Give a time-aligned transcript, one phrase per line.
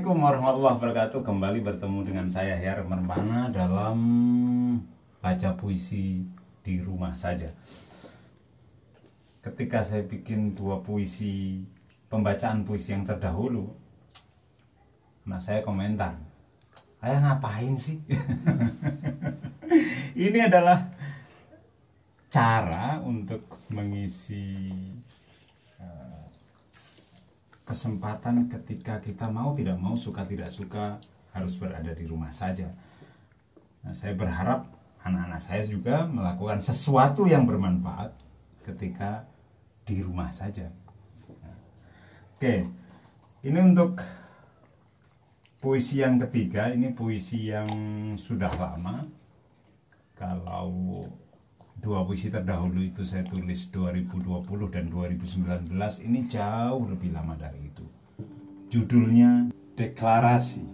[0.00, 4.00] warahmatullahi wabarakatuh Kembali bertemu dengan saya Her Mermana Dalam
[5.20, 6.24] baca puisi
[6.64, 7.52] di rumah saja
[9.44, 11.60] Ketika saya bikin dua puisi
[12.08, 13.68] Pembacaan puisi yang terdahulu
[15.28, 16.16] Nah saya komentar
[17.04, 18.00] Ayah ngapain sih?
[20.24, 20.88] Ini adalah
[22.32, 24.72] cara untuk mengisi
[27.72, 31.00] kesempatan ketika kita mau tidak mau suka tidak suka
[31.32, 32.68] harus berada di rumah saja.
[33.80, 34.68] Nah, saya berharap
[35.00, 38.12] anak-anak saya juga melakukan sesuatu yang bermanfaat
[38.68, 39.24] ketika
[39.88, 40.68] di rumah saja.
[42.36, 42.68] Oke,
[43.40, 44.04] ini untuk
[45.62, 46.70] puisi yang ketiga.
[46.70, 47.70] Ini puisi yang
[48.20, 49.08] sudah lama.
[50.12, 51.02] Kalau
[51.78, 55.72] dua puisi terdahulu itu saya tulis 2020 dan 2019
[56.06, 57.84] ini jauh lebih lama dari itu.
[58.68, 60.64] Judulnya deklarasi.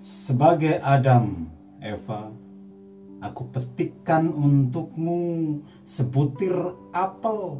[0.00, 1.50] Sebagai Adam
[1.82, 2.30] Eva
[3.20, 6.54] aku petikkan untukmu sebutir
[6.94, 7.58] apel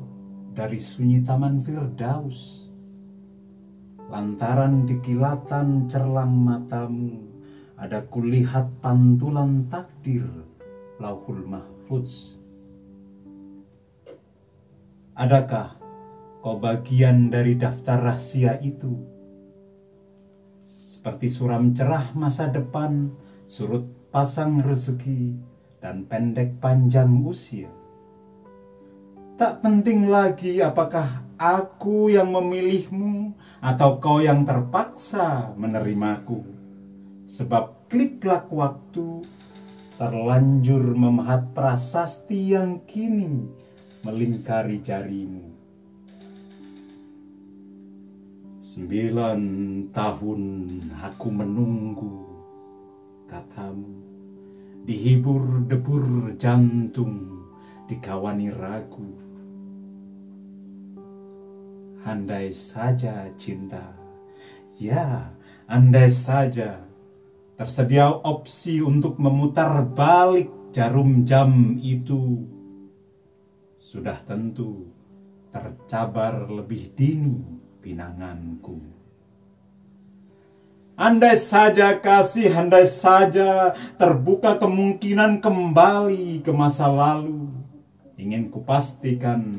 [0.55, 2.71] dari sunyi taman Firdaus.
[4.07, 7.27] Lantaran di kilatan cerlang matamu
[7.75, 10.25] ada kulihat pantulan takdir
[10.97, 12.41] lauhul mahfuz.
[15.17, 15.77] Adakah
[16.41, 19.01] kau bagian dari daftar rahasia itu?
[20.81, 23.13] Seperti suram cerah masa depan,
[23.45, 25.37] surut pasang rezeki,
[25.81, 27.69] dan pendek panjang usia.
[29.37, 36.41] Tak penting lagi apakah aku yang memilihmu atau kau yang terpaksa menerimaku.
[37.29, 39.21] Sebab klik-klak waktu
[39.97, 43.49] terlanjur memahat prasasti yang kini
[44.05, 45.57] melingkari jarimu.
[48.61, 49.41] Sembilan
[49.97, 50.43] tahun
[51.01, 52.29] aku menunggu
[53.25, 53.97] katamu
[54.85, 57.41] dihibur debur jantung
[57.89, 59.17] dikawani ragu.
[62.06, 63.97] Andai saja cinta,
[64.79, 65.35] ya
[65.67, 66.86] andai saja
[67.56, 72.44] tersedia opsi untuk memutar balik jarum jam itu
[73.81, 74.93] sudah tentu
[75.49, 77.41] tercabar lebih dini
[77.81, 78.77] pinanganku.
[80.97, 87.53] Andai saja kasih, andai saja terbuka kemungkinan kembali ke masa lalu.
[88.17, 89.53] Ingin kupastikan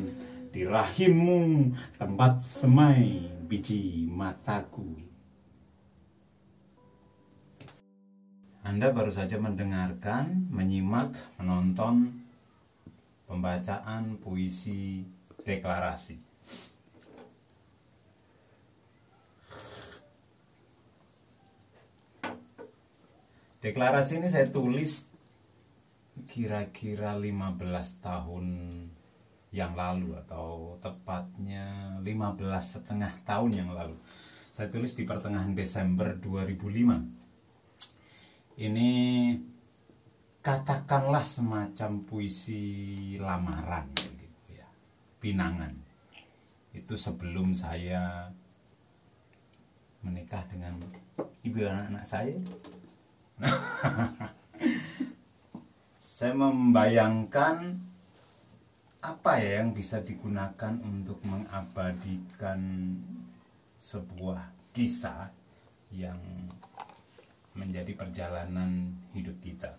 [0.50, 4.97] di rahimmu tempat semai biji mataku.
[8.68, 12.20] Anda baru saja mendengarkan, menyimak, menonton
[13.24, 15.08] pembacaan puisi
[15.48, 16.20] deklarasi.
[23.64, 25.16] Deklarasi ini saya tulis
[26.28, 28.46] kira-kira 15 tahun
[29.56, 33.96] yang lalu atau tepatnya 15 setengah tahun yang lalu.
[34.52, 37.27] Saya tulis di pertengahan Desember 2005
[38.58, 38.90] ini
[40.42, 44.66] katakanlah semacam puisi lamaran gitu ya
[45.22, 45.78] pinangan.
[46.74, 48.34] Itu sebelum saya
[50.02, 50.82] menikah dengan
[51.46, 52.38] ibu anak-anak saya.
[56.18, 57.78] Saya membayangkan
[59.06, 62.58] apa ya yang bisa digunakan untuk mengabadikan
[63.78, 65.30] sebuah kisah
[65.94, 66.18] yang
[67.58, 69.74] menjadi perjalanan hidup kita.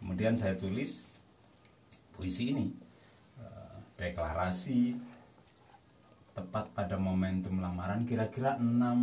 [0.00, 1.04] Kemudian saya tulis
[2.16, 2.72] puisi ini
[3.36, 4.96] eh, deklarasi
[6.32, 9.00] tepat pada momentum lamaran kira-kira enam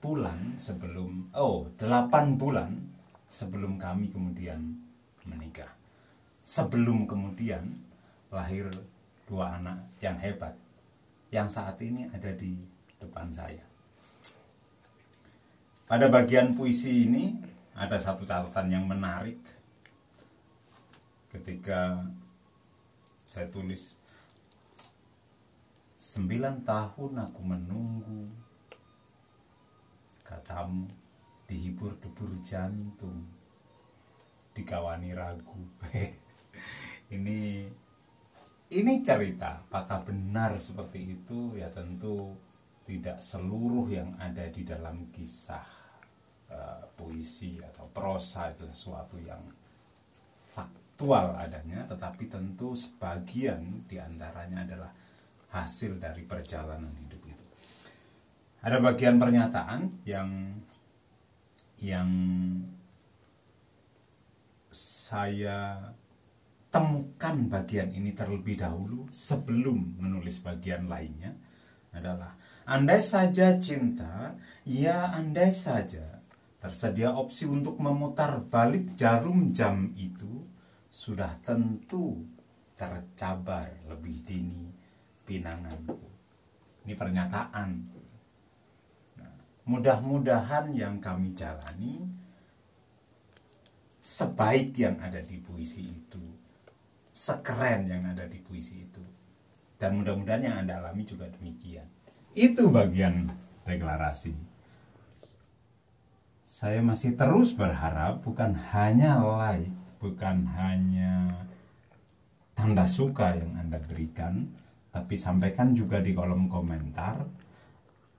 [0.00, 2.72] bulan sebelum oh delapan bulan
[3.26, 4.78] sebelum kami kemudian
[5.26, 5.68] menikah.
[6.46, 7.74] Sebelum kemudian
[8.30, 8.70] lahir
[9.26, 10.54] dua anak yang hebat
[11.30, 12.58] yang saat ini ada di
[12.98, 13.62] depan saya.
[15.90, 17.34] Pada bagian puisi ini
[17.74, 19.42] ada satu catatan yang menarik.
[21.26, 21.98] Ketika
[23.26, 23.98] saya tulis
[25.98, 28.22] sembilan tahun aku menunggu
[30.22, 30.86] katamu
[31.50, 33.26] dihibur debur jantung
[34.54, 35.58] dikawani ragu.
[37.18, 37.66] Ini
[38.70, 41.58] ini cerita apakah benar seperti itu?
[41.58, 42.38] Ya tentu
[42.86, 45.79] tidak seluruh yang ada di dalam kisah
[46.50, 49.40] uh, puisi atau prosa itu sesuatu yang
[50.50, 54.90] faktual adanya, tetapi tentu sebagian di antaranya adalah
[55.50, 57.44] hasil dari perjalanan hidup itu.
[58.60, 60.60] ada bagian pernyataan yang
[61.80, 62.10] yang
[64.70, 65.80] saya
[66.70, 71.34] temukan bagian ini terlebih dahulu sebelum menulis bagian lainnya
[71.90, 76.19] adalah andai saja cinta ya andai saja
[76.60, 80.44] tersedia opsi untuk memutar balik jarum jam itu
[80.92, 82.20] sudah tentu
[82.76, 84.68] tercabar lebih dini
[85.24, 85.96] pinanganku.
[86.84, 87.70] Ini pernyataan.
[89.64, 92.04] Mudah-mudahan yang kami jalani
[94.00, 96.24] sebaik yang ada di puisi itu
[97.12, 99.04] sekeren yang ada di puisi itu.
[99.80, 101.88] Dan mudah-mudahan yang anda alami juga demikian.
[102.36, 103.32] Itu bagian
[103.64, 104.49] deklarasi
[106.60, 111.40] saya masih terus berharap bukan hanya like bukan hanya
[112.52, 114.44] tanda suka yang anda berikan
[114.92, 117.24] tapi sampaikan juga di kolom komentar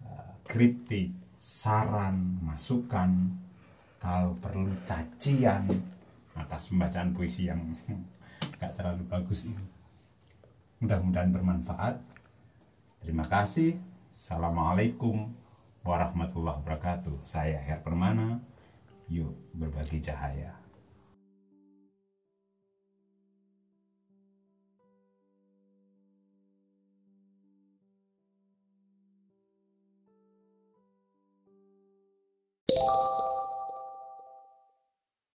[0.01, 3.33] uh, kritik saran, masukan,
[3.97, 5.65] kalau perlu cacian
[6.37, 7.61] atas pembacaan puisi yang
[8.61, 9.65] gak terlalu bagus ini.
[10.85, 11.97] Mudah-mudahan bermanfaat.
[13.01, 13.73] Terima kasih.
[14.13, 15.40] Assalamualaikum
[15.81, 17.25] warahmatullahi wabarakatuh.
[17.25, 18.37] Saya Her Permana.
[19.09, 20.60] Yuk berbagi cahaya.